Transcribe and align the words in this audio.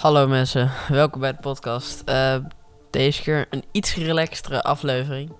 Hallo 0.00 0.26
mensen, 0.26 0.70
welkom 0.88 1.20
bij 1.20 1.32
de 1.32 1.40
podcast. 1.40 2.02
Eh, 2.04 2.36
deze 2.90 3.22
keer 3.22 3.46
een 3.50 3.64
iets 3.72 3.94
relaxtere 3.94 4.62
aflevering. 4.62 5.32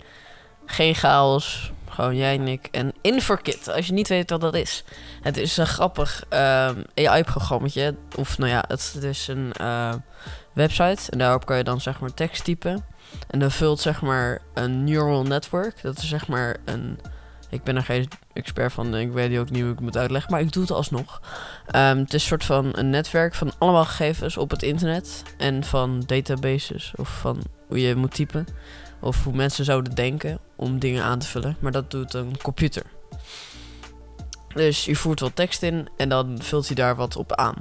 Geen 0.66 0.94
chaos, 0.94 1.72
gewoon 1.88 2.16
jij 2.16 2.38
en 2.38 2.48
ik. 2.48 2.68
En 2.70 2.92
InforKit, 3.00 3.68
als 3.68 3.86
je 3.86 3.92
niet 3.92 4.08
weet 4.08 4.30
wat 4.30 4.40
dat 4.40 4.54
is. 4.54 4.84
Het 5.22 5.36
is 5.36 5.56
een 5.56 5.66
grappig 5.66 6.24
ehm, 6.28 6.82
AI-programmaatje. 6.94 7.94
Of 8.16 8.38
nou 8.38 8.50
ja, 8.50 8.64
het, 8.68 8.90
het 8.94 9.02
is 9.02 9.28
een 9.28 9.52
eh, 9.52 9.94
website. 10.52 11.10
En 11.10 11.18
daarop 11.18 11.46
kan 11.46 11.56
je 11.56 11.64
dan 11.64 11.80
zeg 11.80 12.00
maar 12.00 12.14
tekst 12.14 12.44
typen. 12.44 12.84
En 13.28 13.38
dan 13.38 13.50
vult 13.50 13.80
zeg 13.80 14.02
maar 14.02 14.42
een 14.54 14.84
neural 14.84 15.22
network. 15.22 15.82
Dat 15.82 15.98
is 15.98 16.08
zeg 16.08 16.28
maar 16.28 16.56
een... 16.64 16.98
Ik 17.50 17.62
ben 17.62 17.76
er 17.76 17.82
geen 17.82 18.08
expert 18.32 18.72
van. 18.72 18.96
Ik 18.96 19.12
weet 19.12 19.38
ook 19.38 19.50
niet 19.50 19.60
hoe 19.60 19.70
ik 19.70 19.76
het 19.76 19.84
moet 19.84 19.96
uitleggen. 19.96 20.30
Maar 20.30 20.40
ik 20.40 20.52
doe 20.52 20.62
het 20.62 20.72
alsnog. 20.72 21.20
Ehm, 21.66 21.98
het 21.98 22.14
is 22.14 22.22
een 22.22 22.28
soort 22.28 22.44
van 22.44 22.68
een 22.72 22.90
netwerk 22.90 23.34
van 23.34 23.52
allemaal 23.58 23.84
gegevens 23.84 24.36
op 24.36 24.50
het 24.50 24.62
internet. 24.62 25.22
En 25.36 25.64
van 25.64 26.02
databases. 26.06 26.92
Of 26.96 27.08
van 27.08 27.42
hoe 27.68 27.80
je 27.80 27.94
moet 27.94 28.14
typen. 28.14 28.46
Of 29.00 29.24
hoe 29.24 29.34
mensen 29.34 29.64
zouden 29.64 29.94
denken 29.94 30.38
om 30.56 30.78
dingen 30.78 31.04
aan 31.04 31.18
te 31.18 31.26
vullen. 31.26 31.56
Maar 31.60 31.72
dat 31.72 31.90
doet 31.90 32.14
een 32.14 32.36
computer. 32.42 32.82
Dus 34.54 34.84
je 34.84 34.96
voert 34.96 35.20
wat 35.20 35.36
tekst 35.36 35.62
in 35.62 35.88
en 35.96 36.08
dan 36.08 36.38
vult 36.42 36.66
hij 36.66 36.76
daar 36.76 36.96
wat 36.96 37.16
op 37.16 37.34
aan. 37.34 37.54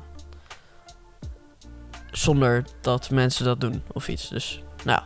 Zonder 2.12 2.66
dat 2.82 3.10
mensen 3.10 3.46
dat 3.46 3.62
doen 3.62 3.84
of 3.94 4.08
iets. 4.08 4.30
Dus, 4.30 4.64
nou. 4.84 5.02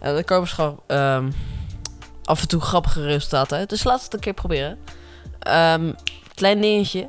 Ja, 0.00 0.12
daar 0.12 0.24
komen 0.24 0.48
gewoon 0.48 0.80
ehm, 0.86 1.30
af 2.26 2.40
en 2.40 2.48
toe 2.48 2.60
grappige 2.60 3.04
resultaten 3.04 3.58
uit. 3.58 3.68
Dus 3.68 3.82
we 3.82 3.90
het 3.90 4.14
een 4.14 4.20
keer 4.20 4.34
proberen. 4.34 4.78
Ehm, 5.38 5.92
klein 6.34 6.60
dingetje. 6.60 7.08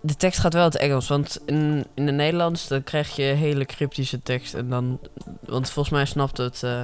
De 0.00 0.16
tekst 0.16 0.40
gaat 0.40 0.52
wel 0.52 0.62
in 0.64 0.70
het 0.70 0.80
Engels, 0.80 1.08
want 1.08 1.40
in, 1.46 1.86
in 1.94 2.06
het 2.06 2.14
Nederlands 2.14 2.68
dan 2.68 2.82
krijg 2.84 3.16
je 3.16 3.22
hele 3.22 3.64
cryptische 3.64 4.22
tekst. 4.22 4.54
En 4.54 4.70
dan, 4.70 5.00
want 5.40 5.70
volgens 5.70 5.94
mij 5.94 6.04
snapt 6.04 6.36
het, 6.36 6.62
eh, 6.62 6.82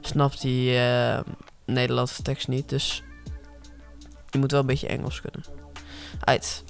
snapt 0.00 0.40
die 0.40 0.78
eh, 0.78 1.20
Nederlandse 1.64 2.22
tekst 2.22 2.48
niet. 2.48 2.68
Dus 2.68 3.02
je 4.30 4.38
moet 4.38 4.50
wel 4.50 4.60
een 4.60 4.66
beetje 4.66 4.86
Engels 4.86 5.20
kunnen. 5.20 5.44
Uit. 6.24 6.64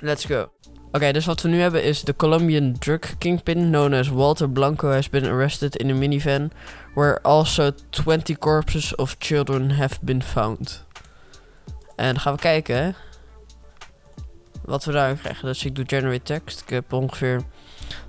Let's 0.00 0.24
go. 0.24 0.50
Oké, 0.94 1.12
dus 1.12 1.26
wat 1.26 1.42
we 1.42 1.48
nu 1.48 1.60
hebben 1.60 1.82
is 1.82 2.02
de 2.02 2.16
Colombian 2.16 2.78
drug 2.78 3.18
kingpin 3.18 3.58
known 3.58 3.94
as 3.94 4.08
Walter 4.08 4.50
Blanco 4.50 4.90
has 4.90 5.10
been 5.10 5.26
arrested 5.26 5.76
in 5.76 5.90
a 5.90 5.94
minivan 5.94 6.50
where 6.94 7.20
also 7.22 7.70
20 7.90 8.38
corpses 8.38 8.94
of 8.94 9.16
children 9.18 9.70
have 9.70 9.98
been 10.00 10.22
found. 10.22 10.84
En 11.96 12.06
dan 12.06 12.20
gaan 12.20 12.34
we 12.34 12.40
kijken 12.40 12.76
hè, 12.76 12.90
wat 14.64 14.84
we 14.84 14.92
daarin 14.92 15.18
krijgen. 15.18 15.46
Dus 15.46 15.64
ik 15.64 15.74
doe 15.74 15.84
generate 15.86 16.22
text. 16.22 16.60
Ik 16.60 16.68
heb 16.68 16.92
ongeveer 16.92 17.42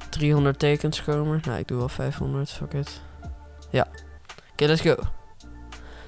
300 0.10 0.60
tekens 0.60 1.04
komen. 1.04 1.42
Nou, 1.46 1.60
ik 1.60 1.68
doe 1.68 1.78
wel 1.78 1.90
500. 1.90 2.52
Fuck 2.52 2.74
it. 2.74 3.02
Ja. 3.70 3.88
Oké, 4.52 4.66
let's 4.66 4.82
go. 4.82 4.96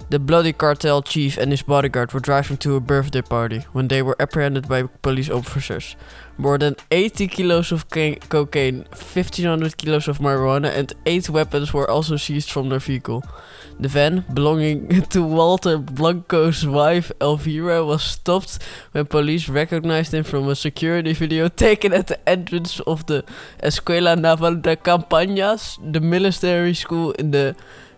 The 0.10 0.20
bloody 0.20 0.54
cartel 0.54 1.02
chief 1.02 1.38
and 1.38 1.52
his 1.52 1.64
bodyguard 1.64 2.14
were 2.14 2.22
driving 2.22 2.56
to 2.58 2.78
a 2.78 2.80
birthday 2.80 3.22
party 3.22 3.66
when 3.74 3.90
they 3.90 4.02
were 4.02 4.16
apprehended 4.22 4.66
by 4.66 4.84
police 5.02 5.30
officers. 5.30 5.98
More 6.38 6.58
than 6.58 6.78
80 6.92 7.28
kilos 7.28 7.74
of 7.74 7.90
ca- 7.90 8.16
cocaine, 8.30 8.86
1500 8.92 9.76
kilos 9.76 10.08
of 10.08 10.20
marijuana, 10.20 10.70
and 10.70 10.94
8 11.06 11.30
weapons 11.30 11.74
were 11.74 11.90
also 11.90 12.16
seized 12.16 12.50
from 12.50 12.70
their 12.70 12.80
vehicle. 12.80 13.22
The 13.82 13.90
van, 13.90 14.24
belonging 14.34 15.02
to 15.10 15.24
Walter 15.24 15.78
Blanco's 15.78 16.66
wife 16.66 17.12
Elvira, 17.20 17.84
was 17.84 18.04
stopped 18.04 18.60
when 18.94 19.08
police 19.08 19.50
recognized 19.50 20.14
him 20.14 20.24
from 20.24 20.48
a 20.48 20.56
security 20.56 21.12
video 21.12 21.50
taken 21.68 21.92
at 21.92 22.08
the 22.08 22.30
entrance 22.30 22.80
of 22.82 23.08
the 23.08 23.26
Escuela 23.62 24.18
Naval 24.18 24.56
de 24.56 24.78
Campañas, 24.78 25.78
the 25.92 26.00
military 26.00 26.74
school 26.74 27.12
in 27.14 27.32
the 27.32 27.58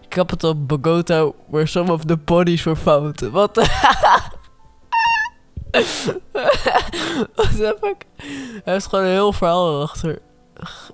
capital 0.09 0.55
Bogota, 0.55 1.31
where 1.47 1.67
some 1.67 1.91
of 1.91 2.05
the 2.05 2.17
bodies 2.17 2.63
were 2.63 2.77
found. 2.77 3.21
Wat. 3.21 3.55
What 5.71 7.51
the 7.57 7.77
fuck? 7.81 8.05
Hij 8.63 8.73
heeft 8.73 8.87
gewoon 8.87 9.05
een 9.05 9.11
heel 9.11 9.33
verhaal 9.33 9.81
achter 9.81 10.19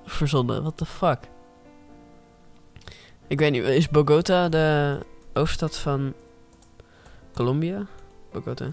verzonnen. 0.06 0.62
What 0.62 0.78
the 0.78 0.85
fuck? 0.85 1.19
Ik 3.28 3.40
weet 3.40 3.51
niet, 3.51 3.63
is 3.63 3.90
Bogota 3.90 4.50
de 4.50 5.00
hoofdstad 5.34 5.78
van 5.78 6.13
Colombia? 7.34 7.85
Bogota? 8.31 8.72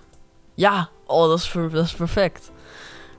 Ja! 0.55 0.89
Oh, 1.07 1.29
dat 1.29 1.39
is 1.85 1.95
perfect. 1.95 2.51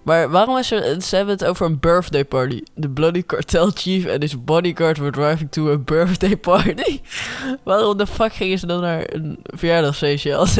Maar 0.03 0.29
waarom 0.29 0.57
is 0.57 0.71
er... 0.71 1.01
Ze 1.01 1.15
hebben 1.15 1.33
het 1.33 1.45
over 1.45 1.65
een 1.65 1.79
birthday 1.79 2.25
party. 2.25 2.63
The 2.79 2.89
bloody 2.89 3.23
cartel 3.25 3.71
chief 3.73 4.07
and 4.07 4.21
his 4.21 4.43
bodyguard 4.43 4.97
were 4.97 5.11
driving 5.11 5.51
to 5.51 5.71
a 5.71 5.77
birthday 5.77 6.37
party. 6.37 7.01
waarom 7.63 7.97
de 7.97 8.07
fuck 8.07 8.33
gingen 8.33 8.59
ze 8.59 8.65
dan 8.65 8.81
naar 8.81 9.13
een 9.13 9.39
verjaardagsfeestje 9.43 10.35
als, 10.35 10.53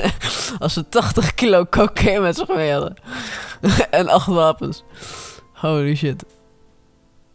ze 0.74 0.90
80 0.90 1.34
kilo 1.34 1.66
cocaïne 1.66 2.20
met 2.20 2.36
zich 2.36 2.48
mee 2.48 2.72
hadden? 2.72 2.96
en 3.90 4.08
acht 4.08 4.28
wapens. 4.28 4.84
Holy 5.54 5.96
shit. 5.96 6.24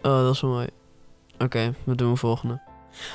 Oh, 0.02 0.22
dat 0.22 0.34
is 0.34 0.42
mooi. 0.42 0.66
Oké, 1.38 1.74
we 1.84 1.94
doen 1.94 2.10
een 2.10 2.16
volgende. 2.16 2.60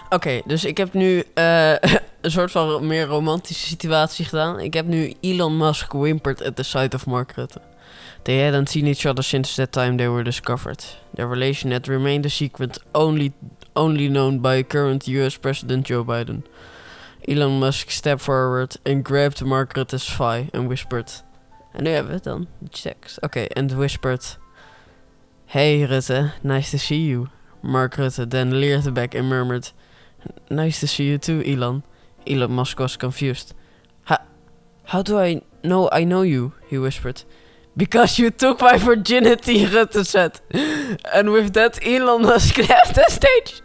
Oké, 0.09 0.41
dus 0.45 0.65
ik 0.65 0.77
heb 0.77 0.93
nu 0.93 1.23
eh, 1.33 1.71
een 2.21 2.31
soort 2.31 2.51
van 2.51 2.87
meer 2.87 3.05
romantische 3.05 3.67
situatie 3.67 4.25
gedaan. 4.25 4.59
Ik 4.59 4.73
heb 4.73 4.85
nu 4.85 5.13
Elon 5.21 5.57
Musk 5.57 5.91
whimpered 5.91 6.43
at 6.43 6.55
the 6.55 6.63
sight 6.63 6.93
of 6.93 7.05
Mark 7.05 7.31
Rutte. 7.31 7.61
They 8.23 8.37
hadn't 8.37 8.69
seen 8.69 8.87
each 8.87 9.05
other 9.05 9.23
since 9.23 9.55
that 9.55 9.71
time 9.71 9.97
they 9.97 10.07
were 10.07 10.23
discovered. 10.23 10.85
Their 11.13 11.27
relation 11.27 11.71
had 11.71 11.87
remained 11.87 12.25
a 12.25 12.29
secret 12.29 12.77
only, 12.93 13.33
only 13.75 14.07
known 14.09 14.39
by 14.39 14.63
current 14.63 15.07
US 15.07 15.37
President 15.37 15.85
Joe 15.87 16.03
Biden. 16.03 16.43
Elon 17.27 17.59
Musk 17.59 17.91
stepped 17.91 18.21
forward 18.21 18.75
and 18.85 19.03
grabbed 19.03 19.43
Mark 19.43 19.73
Rutte's 19.75 20.09
thigh 20.09 20.49
and 20.53 20.67
whispered... 20.67 21.23
En 21.73 21.83
nu 21.83 21.89
hebben 21.89 22.07
we 22.07 22.13
het 22.13 22.23
dan, 22.23 22.47
checks. 22.69 23.19
Oké, 23.19 23.45
and 23.55 23.71
whispered... 23.71 24.37
Hey 25.45 25.85
Rutte, 25.85 26.31
nice 26.41 26.69
to 26.71 26.77
see 26.77 27.07
you. 27.07 27.27
Mark 27.61 27.95
then 28.29 28.59
leered 28.59 28.93
back 28.93 29.15
and 29.15 29.29
murmured... 29.29 29.71
Nice 30.49 30.79
to 30.79 30.87
see 30.87 31.05
you 31.05 31.17
too, 31.17 31.41
Elon. 31.41 31.83
Elon 32.25 32.51
Musk 32.51 32.79
was 32.79 32.97
confused. 32.97 33.53
How, 34.03 34.19
how 34.85 35.01
do 35.01 35.19
I 35.19 35.41
know 35.63 35.89
I 35.91 36.03
know 36.03 36.21
you? 36.21 36.53
He 36.69 36.77
whispered. 36.77 37.23
Because 37.75 38.19
you 38.19 38.29
took 38.29 38.61
my 38.61 38.77
virginity, 38.77 39.65
Rutte 39.65 40.05
said. 40.05 40.39
And 41.13 41.31
with 41.31 41.53
that, 41.53 41.79
Elon 41.85 42.21
Musk 42.21 42.57
left 42.57 42.95
the 42.95 43.05
stage. 43.09 43.61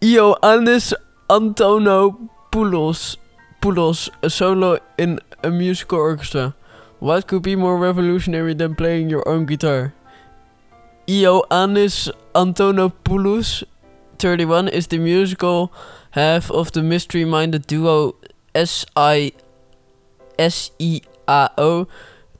Ioannis 0.00 0.94
Antonopoulos 1.28 3.16
Poulos, 3.60 4.08
a 4.22 4.30
solo 4.30 4.78
in 4.96 5.20
a 5.44 5.50
musical 5.50 5.98
orchestra. 5.98 6.54
What 6.98 7.26
could 7.26 7.42
be 7.42 7.56
more 7.56 7.76
revolutionary 7.76 8.54
than 8.54 8.74
playing 8.74 9.10
your 9.10 9.28
own 9.28 9.44
guitar? 9.44 9.92
Ioannis 11.06 12.10
Antonopoulos, 12.34 13.64
31, 14.18 14.68
is 14.68 14.86
the 14.86 14.98
musical 14.98 15.72
half 16.12 16.50
of 16.50 16.72
the 16.72 16.82
mystery-minded 16.82 17.66
duo 17.66 18.16
S.I. 18.54 19.32
S-I-A-O 21.30 21.86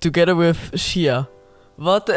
together 0.00 0.34
with 0.34 0.58
Sia. 0.78 1.28
Wat? 1.78 2.10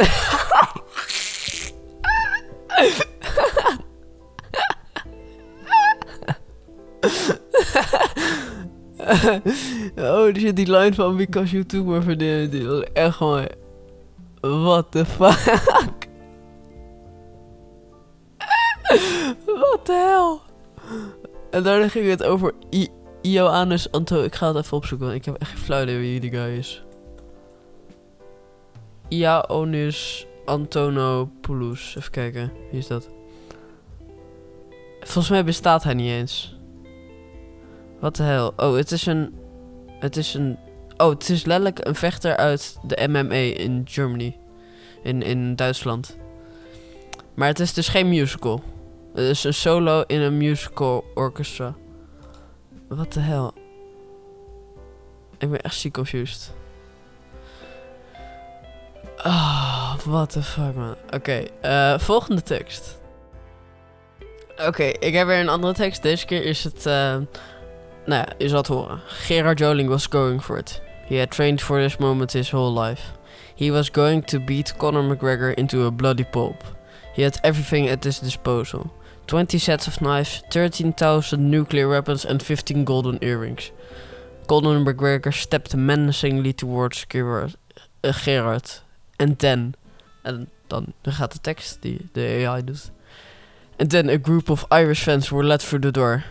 oh 9.97 10.33
shit, 10.33 10.55
die 10.55 10.65
line 10.65 10.93
van 10.93 11.17
Because 11.17 11.51
You 11.53 11.63
Took 11.63 11.85
My 11.85 12.01
Virginity 12.01 12.65
was 12.65 12.83
echt 12.93 13.19
mooi. 13.19 13.47
What 14.41 14.91
the 14.91 15.05
fuck? 15.05 16.07
Wat 19.45 19.85
de 19.85 19.93
hel? 19.93 20.41
En 21.51 21.63
daarna 21.63 21.87
ging 21.87 22.09
het 22.09 22.23
over 22.23 22.53
I 22.73 22.89
Ioannis 23.23 23.91
Anto... 23.91 24.23
Ik 24.23 24.35
ga 24.35 24.47
het 24.47 24.65
even 24.65 24.77
opzoeken, 24.77 25.07
want 25.07 25.19
ik 25.19 25.25
heb 25.25 25.35
echt 25.35 25.49
geen 25.49 25.59
flauw 25.59 25.81
idee 25.81 25.97
wie 25.97 26.19
die 26.19 26.31
guy 26.31 26.57
is. 26.57 26.83
Ioannis 29.07 30.27
Antonopoulos. 30.45 31.95
Even 31.97 32.11
kijken, 32.11 32.51
wie 32.69 32.79
is 32.79 32.87
dat? 32.87 33.09
Volgens 34.99 35.29
mij 35.29 35.43
bestaat 35.43 35.83
hij 35.83 35.93
niet 35.93 36.09
eens. 36.09 36.57
Wat 37.99 38.15
de 38.15 38.23
hel? 38.23 38.53
Oh, 38.57 38.75
het 38.75 38.91
is 38.91 39.05
een... 39.05 39.33
Het 39.99 40.17
is 40.17 40.33
een... 40.33 40.57
Oh, 40.97 41.09
het 41.09 41.29
is 41.29 41.45
letterlijk 41.45 41.87
een 41.87 41.95
vechter 41.95 42.35
uit 42.35 42.79
de 42.83 43.07
MMA 43.07 43.61
in 43.61 43.81
Germany. 43.85 44.37
In, 45.03 45.21
in 45.21 45.55
Duitsland. 45.55 46.17
Maar 47.33 47.47
het 47.47 47.59
is 47.59 47.73
dus 47.73 47.87
geen 47.87 48.09
musical. 48.09 48.63
Het 49.13 49.25
is 49.25 49.43
een 49.43 49.53
solo 49.53 50.03
in 50.07 50.21
een 50.21 50.37
musical 50.37 51.03
orchestra. 51.13 51.75
Wat 52.95 53.13
de 53.13 53.19
hel? 53.19 53.53
Ik 55.37 55.49
ben 55.49 55.61
echt 55.61 55.75
ziek 55.75 55.93
confused. 55.93 56.53
Ah, 59.17 59.95
What 60.05 60.29
the 60.29 60.43
fuck, 60.43 60.75
man. 60.75 60.95
Oké, 61.11 61.43
eh, 61.61 61.99
volgende 61.99 62.41
tekst. 62.41 63.01
Oké, 64.67 64.83
ik 64.83 65.13
heb 65.13 65.27
weer 65.27 65.39
een 65.39 65.49
andere 65.49 65.73
tekst. 65.73 66.01
Deze 66.01 66.25
keer 66.25 66.45
is 66.45 66.63
het... 66.63 66.85
eh, 66.85 66.93
nou 68.05 68.21
ja, 68.21 68.25
je 68.37 68.47
zal 68.49 68.57
het 68.57 68.67
horen. 68.67 69.01
Gerard 69.07 69.59
Joling 69.59 69.89
was 69.89 70.05
going 70.09 70.43
for 70.43 70.57
it. 70.57 70.81
He 71.07 71.19
had 71.19 71.31
trained 71.31 71.61
for 71.61 71.79
this 71.81 71.97
moment 71.97 72.33
his 72.33 72.51
whole 72.51 72.81
life. 72.81 73.01
He 73.55 73.71
was 73.71 73.89
going 73.91 74.25
to 74.25 74.39
beat 74.39 74.75
Conor 74.77 75.03
McGregor 75.15 75.53
into 75.53 75.85
a 75.85 75.91
bloody 75.91 76.25
pulp. 76.25 76.63
He 77.13 77.23
had 77.23 77.37
everything 77.41 77.89
at 77.89 78.03
his 78.03 78.19
disposal. 78.19 78.91
20 79.27 79.57
sets 79.57 79.87
of 79.87 80.01
knives, 80.01 80.43
13,000 80.51 81.49
nuclear 81.49 81.87
weapons 81.87 82.25
and 82.25 82.43
15 82.43 82.83
golden 82.83 83.19
earrings. 83.21 83.71
Conor 84.47 84.79
McGregor 84.79 85.33
stepped 85.33 85.75
menacingly 85.75 86.53
towards 86.53 87.05
Gerard. 87.09 87.55
eh, 88.03 88.11
Gerard. 88.11 88.81
And 89.17 89.39
then... 89.39 89.75
En 90.23 90.49
dan, 90.67 90.93
gaat 91.03 91.31
de 91.31 91.41
tekst 91.41 91.77
die 91.81 92.09
de 92.11 92.45
AI 92.47 92.63
doet. 92.63 92.91
And 93.77 93.89
then 93.89 94.09
a 94.09 94.17
group 94.17 94.49
of 94.49 94.65
Irish 94.71 95.03
fans 95.03 95.29
were 95.29 95.47
let 95.47 95.61
through 95.61 95.81
the 95.81 95.91
door. 95.91 96.23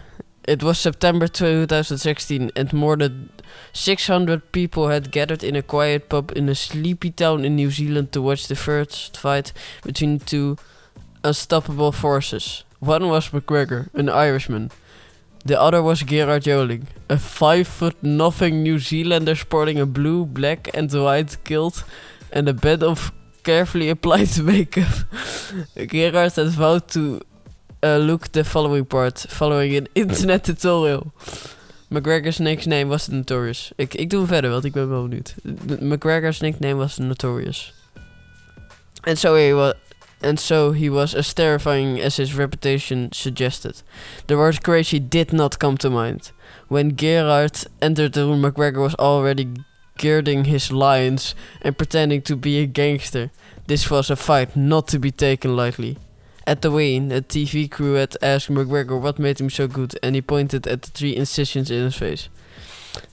It 0.44 0.62
was 0.62 0.80
September 0.80 1.28
2016 1.28 2.50
and 2.54 2.72
more 2.72 2.96
than 2.96 3.30
600 3.72 4.50
people 4.50 4.88
had 4.88 5.10
gathered 5.10 5.42
in 5.42 5.56
a 5.56 5.62
quiet 5.62 6.08
pub 6.08 6.32
in 6.34 6.48
a 6.48 6.54
sleepy 6.54 7.10
town 7.10 7.44
in 7.44 7.54
New 7.54 7.70
Zealand 7.70 8.10
to 8.12 8.22
watch 8.22 8.46
the 8.46 8.56
first 8.56 9.16
fight 9.16 9.52
between 9.84 10.18
two 10.18 10.56
unstoppable 11.22 11.92
forces. 11.92 12.64
One 12.82 13.08
was 13.08 13.28
McGregor, 13.28 13.88
an 13.94 14.08
Irishman. 14.08 14.72
The 15.44 15.60
other 15.60 15.80
was 15.80 16.00
Gerard 16.00 16.42
Joling, 16.42 16.86
a 17.08 17.16
five 17.16 17.68
foot 17.68 18.02
nothing 18.02 18.64
New 18.64 18.80
Zealander 18.80 19.36
sporting 19.36 19.78
a 19.78 19.86
blue, 19.86 20.26
black, 20.26 20.68
and 20.74 20.92
white 20.92 21.36
kilt 21.44 21.84
and 22.32 22.48
a 22.48 22.52
bed 22.52 22.82
of 22.82 23.12
carefully 23.44 23.88
applied 23.88 24.36
makeup. 24.42 24.92
Gerard 25.76 26.32
had 26.34 26.48
vowed 26.48 26.88
to 26.88 27.20
uh, 27.84 27.98
look 27.98 28.32
the 28.32 28.42
following 28.42 28.84
part, 28.84 29.26
following 29.28 29.76
an 29.76 29.86
internet 29.94 30.42
tutorial. 30.42 31.12
McGregor's 31.88 32.40
nickname 32.40 32.88
was 32.88 33.08
Notorious. 33.08 33.72
Ik, 33.76 33.94
ik 33.94 34.10
doe 34.10 34.26
verder, 34.26 34.50
want 34.50 34.64
ik 34.64 34.72
ben 34.72 34.88
wel 34.88 35.08
benieuwd. 35.08 35.34
McGregor's 35.80 36.40
nickname 36.40 36.74
was 36.74 36.98
Notorious. 36.98 37.72
And 39.04 39.18
so 39.18 39.36
he 39.36 39.52
was, 39.54 39.74
and 40.22 40.38
so 40.38 40.72
he 40.72 40.88
was 40.88 41.14
as 41.14 41.32
terrifying 41.34 42.00
as 42.00 42.16
his 42.16 42.34
reputation 42.34 43.10
suggested. 43.12 43.82
The 44.26 44.36
word 44.36 44.62
crazy 44.62 44.98
did 44.98 45.32
not 45.32 45.58
come 45.58 45.76
to 45.78 45.90
mind. 45.90 46.32
When 46.68 46.96
Gerard 46.96 47.64
entered 47.80 48.12
the 48.12 48.26
room, 48.26 48.42
McGregor 48.42 48.82
was 48.82 48.94
already 48.96 49.48
girding 49.98 50.44
his 50.44 50.72
lions 50.72 51.34
and 51.60 51.76
pretending 51.76 52.22
to 52.22 52.36
be 52.36 52.58
a 52.58 52.66
gangster. 52.66 53.30
This 53.66 53.90
was 53.90 54.10
a 54.10 54.16
fight 54.16 54.56
not 54.56 54.88
to 54.88 54.98
be 54.98 55.10
taken 55.10 55.56
lightly. 55.56 55.98
At 56.46 56.62
the 56.62 56.72
weigh-in, 56.72 57.12
a 57.12 57.20
TV 57.22 57.70
crew 57.70 57.94
had 57.94 58.16
asked 58.20 58.50
McGregor 58.50 59.00
what 59.00 59.18
made 59.18 59.40
him 59.40 59.48
so 59.48 59.68
good, 59.68 59.96
and 60.02 60.16
he 60.16 60.22
pointed 60.22 60.66
at 60.66 60.82
the 60.82 60.90
three 60.90 61.14
incisions 61.14 61.70
in 61.70 61.84
his 61.84 61.94
face. 61.94 62.28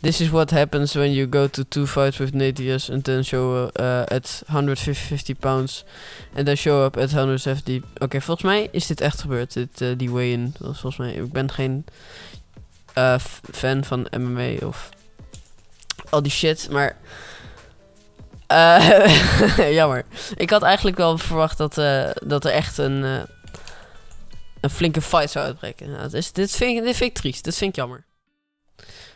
This 0.02 0.22
is 0.22 0.30
what 0.30 0.50
happens 0.52 0.94
when 0.96 1.12
you 1.14 1.26
go 1.26 1.48
to 1.48 1.64
two 1.64 1.86
fights 1.86 2.18
with 2.18 2.34
and 2.90 3.04
then 3.04 3.24
show 3.24 3.70
uh, 3.80 4.06
at 4.08 4.44
150 4.48 5.34
pounds 5.36 5.86
and 6.36 6.46
then 6.46 6.56
show 6.56 6.86
up 6.86 6.98
at 6.98 7.12
170. 7.12 7.82
Oké, 7.98 8.22
volgens 8.22 8.46
mij 8.46 8.68
is 8.72 8.88
dit 8.88 9.02
echt 9.02 9.22
gebeurd. 9.22 9.54
Dit, 9.54 9.82
eh, 9.82 9.90
die 9.98 10.12
weigh-in 10.12 10.54
volgens 10.60 10.98
mij. 10.98 11.14
Ik 11.14 11.32
ben 11.32 11.52
geen 11.52 11.86
eh, 12.94 13.20
fan 13.52 13.84
van 13.84 14.08
MMA 14.18 14.66
of 14.66 14.90
al 16.10 16.22
die 16.22 16.32
shit, 16.32 16.70
maar. 16.72 16.98
eh, 18.48 19.74
jammer. 19.80 20.06
Ik 20.36 20.50
had 20.50 20.64
eigenlijk 20.64 20.98
wel 20.98 21.18
verwacht 21.18 21.58
dat, 21.58 21.74
dat 22.26 22.46
er 22.46 22.52
echt 22.52 22.78
een, 22.78 23.04
een 24.62 24.70
flinke 24.70 25.02
fight 25.02 25.32
zou 25.32 25.46
uitbreken. 25.46 25.92
Nou, 25.92 26.18
is, 26.18 26.32
dit, 26.32 26.52
vind 26.52 26.78
ik, 26.78 26.84
dit 26.84 26.96
vind 26.96 27.10
ik 27.10 27.18
triest. 27.18 27.44
Dit 27.44 27.56
vind 27.56 27.70
ik 27.70 27.76
jammer. 27.76 28.08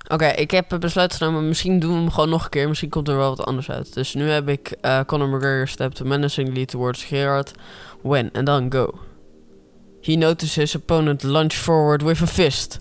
Oké, 0.07 0.25
ik 0.25 0.51
heb 0.51 0.77
besluit 0.79 1.13
genomen. 1.13 1.47
Misschien 1.47 1.79
doen 1.79 1.91
we 1.91 1.97
hem 1.97 2.11
gewoon 2.11 2.29
nog 2.29 2.43
een 2.43 2.49
keer. 2.49 2.67
Misschien 2.67 2.89
komt 2.89 3.07
er 3.07 3.17
wel 3.17 3.35
wat 3.35 3.45
anders 3.45 3.69
uit. 3.69 3.93
Dus 3.93 4.13
nu 4.13 4.29
heb 4.29 4.49
ik 4.49 4.75
eh 4.81 4.99
Conor 5.05 5.27
McGregor 5.27 5.67
stepped 5.67 6.03
menacingly 6.03 6.65
towards 6.65 7.03
Gerard. 7.03 7.51
When? 8.01 8.29
And 8.33 8.45
then 8.45 8.71
go. 8.71 8.99
He 10.01 10.15
noticed 10.15 10.55
his 10.55 10.75
opponent 10.75 11.23
lunge 11.23 11.53
forward 11.53 12.01
with 12.01 12.21
a 12.21 12.27
fist. 12.27 12.79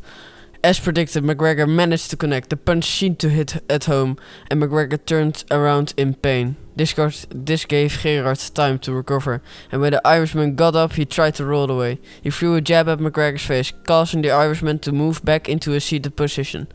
As 0.65 0.79
predicted, 0.79 1.25
McGregor 1.25 1.69
managed 1.69 2.11
to 2.11 2.17
connect. 2.17 2.51
The 2.51 2.57
punch 2.57 2.85
seemed 2.85 3.19
to 3.19 3.29
hit 3.29 3.61
at 3.69 3.87
home, 3.87 4.17
and 4.49 4.63
McGregor 4.63 5.05
turned 5.05 5.43
around 5.51 5.93
in 5.97 6.15
pain. 6.15 6.55
This, 6.77 6.93
got, 6.93 7.27
this 7.31 7.65
gave 7.65 7.99
Gerard 7.99 8.39
time 8.55 8.79
to 8.81 8.93
recover, 8.93 9.43
and 9.73 9.81
when 9.81 9.91
the 9.91 10.07
Irishman 10.07 10.55
got 10.55 10.77
up, 10.77 10.93
he 10.93 11.05
tried 11.05 11.35
to 11.35 11.45
roll 11.45 11.69
away. 11.69 11.99
He 12.23 12.31
threw 12.31 12.55
a 12.55 12.61
jab 12.61 12.89
at 12.89 13.01
McGregor's 13.01 13.45
face, 13.45 13.73
causing 13.85 14.23
the 14.23 14.31
Irishman 14.31 14.79
to 14.81 14.93
move 14.93 15.25
back 15.25 15.49
into 15.49 15.75
a 15.75 15.81
seated 15.81 16.15
position. 16.15 16.69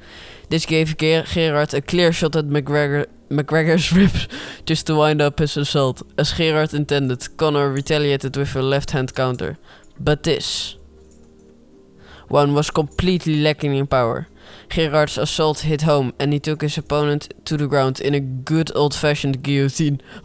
This 0.49 0.65
gave 0.65 0.97
Ger- 0.97 1.23
Gerard 1.23 1.73
a 1.73 1.81
clear 1.81 2.11
shot 2.11 2.35
at 2.35 2.47
McGregor, 2.47 3.07
McGregor's 3.29 3.91
ribs, 3.93 4.27
just 4.65 4.87
to 4.87 4.95
wind 4.95 5.21
up 5.21 5.39
his 5.39 5.55
assault. 5.55 6.01
As 6.17 6.33
Gerard 6.33 6.73
intended, 6.73 7.37
Connor 7.37 7.71
retaliated 7.71 8.35
with 8.35 8.53
a 8.53 8.61
left 8.61 8.91
hand 8.91 9.15
counter. 9.15 9.57
But 9.97 10.23
this 10.23 10.75
one 12.27 12.53
was 12.53 12.69
completely 12.69 13.41
lacking 13.41 13.75
in 13.75 13.88
power. 13.88 14.27
Gerard's 14.69 15.18
assault 15.18 15.59
hit 15.59 15.81
home 15.81 16.13
and 16.19 16.33
he 16.33 16.39
took 16.39 16.62
his 16.62 16.77
opponent 16.77 17.33
to 17.45 17.57
the 17.57 17.68
ground 17.68 18.00
in 18.00 18.13
a 18.13 18.19
good 18.19 18.71
old 18.75 18.94
fashioned 18.94 19.44
guillotine. 19.44 20.01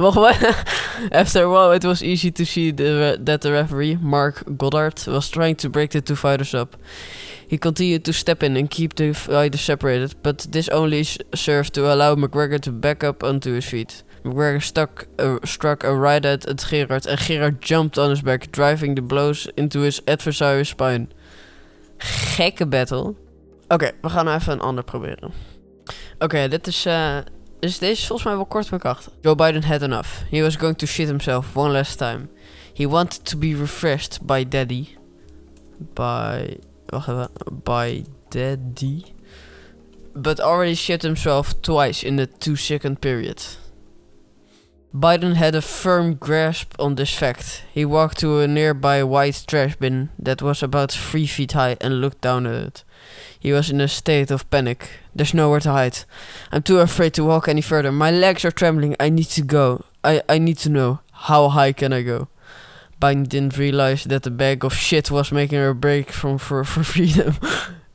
After 1.13 1.43
a 1.43 1.51
while, 1.51 1.73
it 1.73 1.85
was 1.85 2.03
easy 2.03 2.31
to 2.31 2.45
see 2.45 2.71
the 2.71 3.19
that 3.21 3.43
the 3.43 3.53
referee, 3.53 3.99
Mark 4.01 4.45
Goddard, 4.57 5.05
was 5.07 5.31
trying 5.31 5.57
to 5.57 5.69
break 5.69 5.91
the 5.91 6.01
two 6.01 6.17
fighters 6.17 6.55
up. 6.55 6.77
He 7.47 7.59
continued 7.59 8.05
to 8.07 8.13
step 8.13 8.43
in 8.43 8.57
and 8.57 8.71
keep 8.71 8.95
the 8.95 9.13
fighters 9.13 9.61
separated, 9.61 10.15
but 10.23 10.47
this 10.51 10.69
only 10.69 11.05
served 11.05 11.75
to 11.75 11.93
allow 11.93 12.15
McGregor 12.15 12.61
to 12.61 12.73
back 12.73 13.05
up 13.05 13.23
onto 13.23 13.53
his 13.53 13.67
feet. 13.67 14.03
McGregor 14.25 14.63
stuck 14.63 15.07
struck 15.45 15.85
a 15.85 15.95
right 15.95 16.25
at, 16.25 16.47
at 16.47 16.59
Gerard 16.59 17.07
and 17.07 17.19
Gerard 17.19 17.61
jumped 17.61 17.99
on 17.99 18.11
his 18.11 18.23
back, 18.23 18.53
driving 18.53 18.95
the 18.95 19.03
blows 19.03 19.49
into 19.57 19.81
his 19.81 20.01
adversary's 20.07 20.71
spine. 20.71 21.09
Gekke 21.99 22.67
battle. 22.67 23.15
Oké, 23.69 23.91
we 24.01 24.09
gaan 24.09 24.25
nou 24.25 24.39
even 24.39 24.53
een 24.53 24.61
ander 24.61 24.85
proberen. 24.85 25.33
Oké, 26.19 26.49
dit 26.49 26.67
is... 26.67 26.87
eh 26.87 27.17
dus 27.59 27.79
deze 27.79 27.93
is 27.93 28.07
volgens 28.07 28.29
mij 28.29 28.37
wel 28.37 28.47
kort 28.47 28.71
maar 28.71 28.79
krachtig. 28.79 29.13
Joe 29.21 29.35
Biden 29.35 29.63
had 29.65 29.83
enough. 29.83 30.09
He 30.31 30.41
was 30.41 30.57
going 30.57 30.79
to 30.79 30.87
shit 30.87 31.07
himself 31.07 31.57
one 31.57 31.73
last 31.73 31.99
time. 31.99 32.29
He 32.75 32.89
wanted 32.89 33.25
to 33.25 33.39
be 33.39 33.57
refreshed 33.57 34.19
by 34.23 34.49
daddy. 34.49 34.89
By... 35.95 36.57
Wacht 36.87 37.09
even. 37.09 37.29
By 37.65 38.05
daddy. 38.29 39.05
But 40.13 40.41
already 40.41 40.75
shit 40.75 41.03
himself 41.03 41.61
twice 41.61 42.07
in 42.07 42.17
the 42.17 42.29
two 42.39 42.57
second 42.57 42.99
period. 43.01 43.43
Biden 44.95 45.37
had 45.37 45.55
a 45.55 45.63
firm 45.63 46.15
grasp 46.17 46.75
on 46.79 46.97
this 46.97 47.15
fact. 47.15 47.65
He 47.73 47.83
walked 47.83 48.19
to 48.19 48.41
a 48.41 48.47
nearby 48.47 49.03
white 49.03 49.43
trash 49.47 49.75
bin 49.77 50.11
that 50.19 50.43
was 50.43 50.63
about 50.63 50.93
three 50.93 51.27
feet 51.27 51.53
high 51.53 51.79
and 51.81 52.03
looked 52.03 52.21
down 52.21 52.47
at 52.47 52.63
it. 52.63 52.85
He 53.41 53.53
was 53.53 53.71
in 53.71 53.81
a 53.81 53.89
state 53.89 54.31
of 54.31 54.49
panic. 54.51 54.91
There's 55.15 55.33
nowhere 55.33 55.61
to 55.61 55.71
hide. 55.71 56.01
I'm 56.53 56.63
too 56.63 56.79
afraid 56.81 57.15
to 57.15 57.25
walk 57.25 57.49
any 57.49 57.63
further. 57.63 57.91
My 57.91 58.11
legs 58.11 58.45
are 58.45 58.51
trembling. 58.51 58.95
I 59.01 59.09
need 59.09 59.29
to 59.31 59.43
go. 59.43 59.87
I, 60.05 60.23
I 60.29 60.37
need 60.37 60.59
to 60.59 60.69
know. 60.69 61.01
How 61.13 61.49
high 61.49 61.73
can 61.73 61.95
I 61.95 62.03
go? 62.03 62.29
Biden 63.01 63.27
didn't 63.27 63.57
realize 63.57 64.05
that 64.05 64.25
the 64.25 64.31
bag 64.31 64.63
of 64.63 64.75
shit 64.75 65.11
was 65.11 65.33
making 65.33 65.59
her 65.59 65.73
break 65.73 66.11
from 66.11 66.37
for, 66.37 66.65
for 66.65 66.85
freedom. 66.93 67.37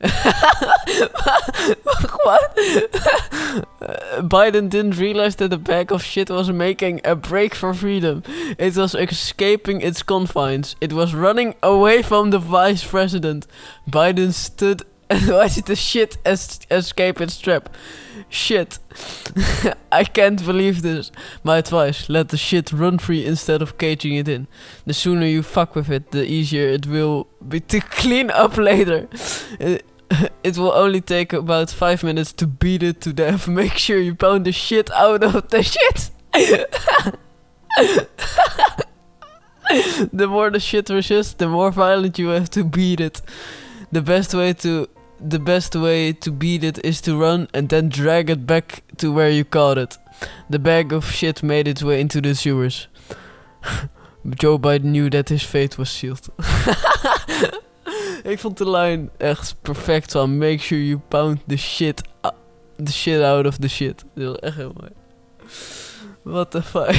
what? 0.00 2.56
Biden 4.22 4.70
didn't 4.70 4.96
realize 4.96 5.34
that 5.36 5.48
the 5.48 5.58
bag 5.58 5.90
of 5.90 6.04
shit 6.04 6.30
was 6.30 6.50
making 6.50 7.00
a 7.04 7.16
break 7.16 7.54
for 7.54 7.74
freedom. 7.74 8.22
It 8.58 8.76
was 8.76 8.94
escaping 8.94 9.80
its 9.80 10.04
confines. 10.04 10.76
It 10.80 10.92
was 10.92 11.14
running 11.14 11.56
away 11.62 12.02
from 12.02 12.30
the 12.30 12.38
vice 12.38 12.84
president. 12.84 13.48
Biden 13.90 14.32
stood 14.32 14.82
and 15.10 15.28
watched 15.30 15.66
the 15.66 15.74
shit 15.74 16.18
es- 16.24 16.60
escape 16.70 17.20
its 17.20 17.38
trap. 17.38 17.68
Shit. 18.28 18.78
I 19.92 20.04
can't 20.04 20.44
believe 20.44 20.82
this. 20.82 21.10
My 21.42 21.58
advice, 21.58 22.10
let 22.10 22.28
the 22.28 22.36
shit 22.36 22.72
run 22.72 22.98
free 22.98 23.24
instead 23.24 23.62
of 23.62 23.78
caging 23.78 24.16
it 24.16 24.28
in. 24.28 24.48
The 24.84 24.92
sooner 24.92 25.24
you 25.24 25.42
fuck 25.42 25.74
with 25.74 25.90
it, 25.90 26.10
the 26.10 26.26
easier 26.26 26.68
it 26.68 26.86
will 26.86 27.26
be 27.46 27.60
to 27.60 27.80
clean 27.80 28.30
up 28.30 28.58
later. 28.58 29.08
It, 30.44 30.56
will 30.56 30.72
only 30.72 31.00
take 31.00 31.32
about 31.32 31.70
five 31.70 32.02
minutes 32.02 32.32
to 32.34 32.46
beat 32.46 32.82
it 32.82 33.00
to 33.02 33.12
death. 33.12 33.48
Make 33.48 33.74
sure 33.74 33.98
you 33.98 34.14
pound 34.14 34.46
the 34.46 34.52
shit 34.52 34.90
out 34.92 35.22
of 35.22 35.48
the 35.50 35.62
shit. 35.62 36.10
the 40.12 40.26
more 40.26 40.50
the 40.50 40.60
shit 40.60 40.88
resists, 40.88 41.34
the 41.34 41.48
more 41.48 41.70
violent 41.70 42.18
you 42.18 42.28
have 42.28 42.50
to 42.50 42.64
beat 42.64 43.00
it. 43.00 43.20
The 43.92 44.02
best 44.02 44.34
way 44.34 44.52
to 44.54 44.88
the 45.20 45.38
best 45.38 45.74
way 45.74 46.12
to 46.12 46.30
beat 46.30 46.62
it 46.62 46.84
is 46.84 47.00
to 47.02 47.18
run 47.18 47.48
and 47.52 47.68
then 47.68 47.88
drag 47.88 48.30
it 48.30 48.46
back 48.46 48.84
to 48.98 49.12
where 49.12 49.30
you 49.30 49.44
caught 49.44 49.76
it. 49.76 49.98
The 50.48 50.58
bag 50.58 50.92
of 50.92 51.10
shit 51.10 51.42
made 51.42 51.66
its 51.66 51.82
way 51.82 52.00
into 52.00 52.20
the 52.20 52.34
sewers. 52.34 52.86
Joe 54.36 54.58
Biden 54.58 54.84
knew 54.84 55.10
that 55.10 55.28
his 55.28 55.42
fate 55.42 55.78
was 55.78 55.90
sealed. 55.90 56.28
Ik 58.32 58.38
vond 58.38 58.58
de 58.58 58.70
line 58.70 59.08
echt 59.16 59.56
perfect 59.62 60.12
van 60.12 60.38
make 60.38 60.58
sure 60.58 60.86
you 60.86 61.00
pound 61.08 61.40
the 61.46 61.56
shit, 61.56 62.02
the 62.84 62.92
shit 62.92 63.22
out 63.22 63.46
of 63.46 63.56
the 63.56 63.68
shit. 63.68 64.04
Dat 64.14 64.26
was 64.26 64.36
echt 64.36 64.56
heel 64.56 64.72
mooi. 64.76 64.90
What 66.22 66.50
the 66.50 66.62
fuck? 66.62 66.94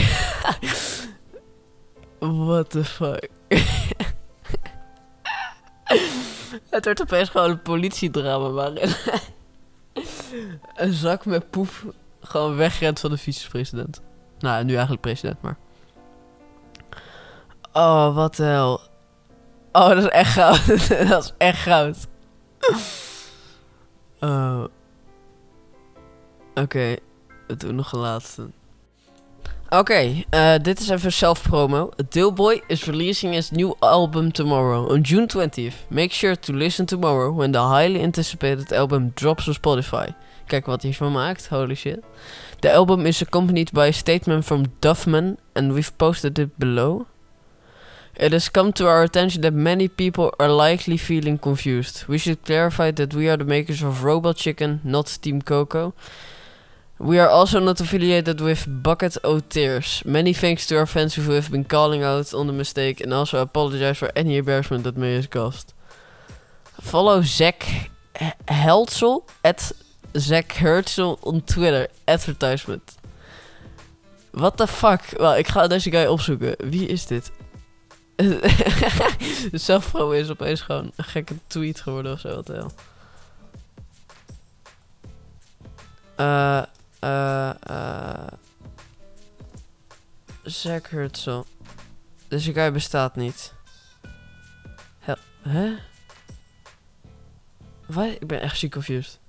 What 2.47 2.69
the 2.69 2.83
fuck? 2.85 3.29
Het 6.69 6.85
werd 6.85 7.01
opeens 7.01 7.29
gewoon 7.29 7.49
een 7.49 7.61
politiedrama 7.61 8.49
waarin 8.49 8.89
een 10.75 10.93
zak 10.93 11.25
met 11.25 11.49
poep 11.49 11.69
gewoon 12.21 12.55
wegrent 12.55 12.99
van 12.99 13.09
de 13.09 13.17
vicepresident. 13.17 14.01
Nou, 14.39 14.63
nu 14.63 14.71
eigenlijk 14.71 15.01
president, 15.01 15.41
maar. 15.41 15.57
Oh, 17.73 18.15
wat 18.15 18.35
de 18.35 18.43
hel. 18.43 18.81
Oh, 19.79 19.87
dat 19.89 19.97
is 19.97 20.09
echt 20.09 20.31
goud. 20.33 20.67
dat 21.09 21.23
is 21.23 21.33
echt 21.37 21.61
goud. 21.61 22.07
Oh. 24.19 24.63
Oké, 26.55 26.95
we 27.47 27.57
doen 27.57 27.75
nog 27.75 27.91
een 27.91 27.99
laatste. 27.99 28.49
Oké, 29.69 30.23
uh, 30.31 30.53
dit 30.61 30.79
is 30.79 30.89
even 30.89 31.11
self-promo. 31.11 31.89
Dillboy 32.09 32.61
is 32.67 32.85
releasing 32.85 33.33
his 33.33 33.51
new 33.51 33.73
album 33.79 34.31
tomorrow, 34.31 34.89
on 34.89 35.01
June 35.01 35.27
20th. 35.27 35.87
Make 35.87 36.13
sure 36.13 36.39
to 36.39 36.53
listen 36.53 36.85
tomorrow 36.85 37.37
when 37.37 37.51
the 37.51 37.61
highly 37.61 38.03
anticipated 38.03 38.73
album 38.73 39.11
drops 39.13 39.47
on 39.47 39.53
Spotify. 39.53 40.13
Kijk 40.45 40.65
wat 40.65 40.81
hij 40.81 40.93
van 40.93 41.11
maakt, 41.11 41.47
holy 41.47 41.75
shit. 41.75 41.99
The 42.59 42.71
album 42.71 43.05
is 43.05 43.21
accompanied 43.21 43.71
by 43.71 43.87
a 43.87 43.91
statement 43.91 44.45
from 44.45 44.65
Duffman, 44.79 45.37
and 45.53 45.71
we've 45.71 45.95
posted 45.95 46.39
it 46.39 46.57
below. 46.57 47.05
It 48.19 48.33
has 48.33 48.49
come 48.49 48.73
to 48.73 48.85
our 48.85 49.03
attention 49.03 49.43
that 49.43 49.53
many 49.53 49.87
people 49.87 50.33
are 50.39 50.49
likely 50.49 50.97
feeling 50.97 51.37
confused. 51.37 52.03
We 52.07 52.17
should 52.17 52.43
clarify 52.43 52.91
that 52.91 53.13
we 53.13 53.29
are 53.29 53.37
the 53.37 53.45
makers 53.45 53.81
of 53.81 54.03
Robot 54.03 54.35
Chicken, 54.35 54.81
not 54.83 55.17
Team 55.21 55.41
Coco. 55.41 55.93
We 56.97 57.17
are 57.17 57.29
also 57.29 57.61
not 57.61 57.79
affiliated 57.79 58.41
with 58.41 58.65
Bucket 58.67 59.17
O 59.23 59.39
Tears. 59.39 60.03
Many 60.05 60.33
thanks 60.33 60.67
to 60.67 60.77
our 60.77 60.85
fans 60.85 61.15
who 61.15 61.31
have 61.31 61.49
been 61.49 61.63
calling 61.63 62.03
out 62.03 62.33
on 62.33 62.47
the 62.47 62.53
mistake 62.53 62.99
and 62.99 63.13
also 63.13 63.41
apologize 63.41 63.97
for 63.97 64.11
any 64.17 64.35
embarrassment 64.35 64.83
that 64.83 64.97
may 64.97 65.15
have 65.15 65.29
caused. 65.29 65.73
Follow 66.81 67.21
Zach 67.21 67.89
Heltzel 68.49 69.23
at 69.45 69.71
Zach 70.17 70.51
Herzl 70.51 71.13
on 71.23 71.39
Twitter. 71.39 71.87
Advertisement. 72.05 72.97
What 74.33 74.57
the 74.57 74.67
fuck? 74.67 75.01
Wel, 75.17 75.37
ik 75.37 75.47
ga 75.47 75.67
deze 75.67 75.89
guy 75.89 76.05
opzoeken. 76.05 76.55
Wie 76.69 76.87
is 76.87 77.05
dit? 77.05 77.31
de 79.51 79.57
zelfvrouw 79.57 80.11
is 80.11 80.29
opeens 80.29 80.61
gewoon 80.61 80.91
een 80.95 81.03
gekke 81.03 81.35
tweet 81.47 81.81
geworden 81.81 82.11
of 82.11 82.19
zo. 82.19 82.35
Wat 82.35 82.45
de. 82.45 82.65
Eh, 86.15 86.63
eh, 86.99 87.55
uh, 87.69 88.27
Zack. 90.43 90.89
Deze 92.27 92.53
guy 92.53 92.71
bestaat 92.71 93.15
niet. 93.15 93.53
Hel, 94.99 95.17
hè? 95.41 95.75
Wat? 97.85 98.05
Ik 98.05 98.27
ben 98.27 98.41
echt 98.41 98.57
ziek 98.57 98.71
confused. 98.71 99.19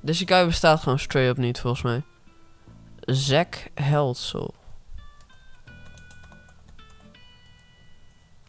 Deze 0.00 0.26
guy 0.26 0.46
bestaat 0.46 0.80
gewoon 0.80 0.98
straight 0.98 1.30
up 1.30 1.44
niet, 1.44 1.60
volgens 1.60 1.82
mij. 1.82 2.02
Zack 3.00 3.56
Heldsel. 3.74 4.54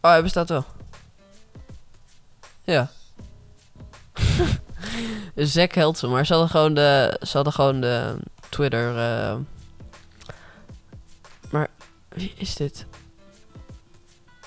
Oh, 0.04 0.10
hij 0.10 0.22
bestaat 0.22 0.48
wel. 0.48 0.64
Ja. 2.64 2.90
Zack 5.34 5.72
Heldsel, 5.72 6.08
maar 6.10 6.26
ze 6.26 6.32
hadden 6.32 6.50
gewoon 6.50 6.74
de, 6.74 7.20
ze 7.22 7.32
hadden 7.32 7.52
gewoon 7.52 7.80
de 7.80 8.16
Twitter. 8.48 8.96
Uh... 8.96 9.36
Maar 11.50 11.68
wie 12.08 12.32
is 12.36 12.54
dit? 12.54 12.86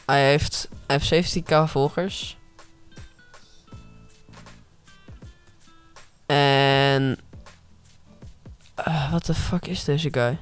Hij 0.06 0.30
heeft, 0.30 0.70
hij 0.88 1.00
heeft 1.02 1.38
17k 1.38 1.64
volgers. 1.64 2.38
En. 6.26 7.18
Uh, 8.88 9.12
wat 9.12 9.26
de 9.26 9.34
fuck 9.34 9.68
is 9.68 9.84
deze 9.84 10.14
guy? 10.14 10.38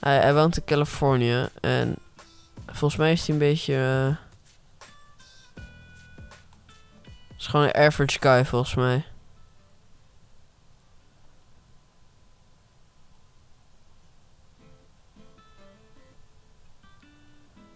Hij, 0.00 0.18
hij 0.18 0.34
woont 0.34 0.56
in 0.56 0.64
Californië 0.64 1.48
en 1.60 1.96
volgens 2.82 3.00
mij 3.00 3.12
is 3.12 3.26
hij 3.26 3.34
een 3.34 3.40
beetje. 3.40 3.74
Uh, 3.74 4.16
is 7.38 7.46
gewoon 7.46 7.66
een 7.66 7.74
average 7.74 8.18
guy 8.20 8.44
volgens 8.44 8.74
mij. 8.74 9.04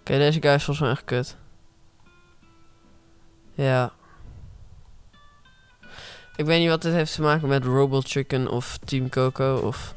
Oké, 0.00 0.18
deze 0.18 0.40
guy 0.40 0.54
is 0.54 0.64
volgens 0.64 0.80
mij 0.80 0.90
echt 0.90 1.04
kut. 1.04 1.36
Ja. 3.54 3.92
Ik 6.36 6.46
weet 6.46 6.60
niet 6.60 6.68
wat 6.68 6.82
dit 6.82 6.92
heeft 6.92 7.14
te 7.14 7.22
maken 7.22 7.48
met 7.48 7.64
Robot 7.64 8.08
Chicken 8.08 8.48
of 8.48 8.78
Team 8.84 9.08
Coco 9.08 9.56
of... 9.56 9.94